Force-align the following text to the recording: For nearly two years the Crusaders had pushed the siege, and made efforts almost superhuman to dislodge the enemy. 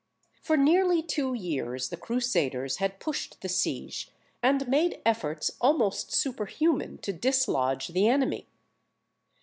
For 0.41 0.57
nearly 0.57 1.03
two 1.03 1.35
years 1.35 1.89
the 1.89 1.95
Crusaders 1.95 2.77
had 2.77 2.99
pushed 2.99 3.39
the 3.41 3.47
siege, 3.47 4.09
and 4.41 4.67
made 4.67 4.99
efforts 5.05 5.51
almost 5.61 6.11
superhuman 6.11 6.97
to 7.03 7.13
dislodge 7.13 7.89
the 7.89 8.07
enemy. 8.07 8.47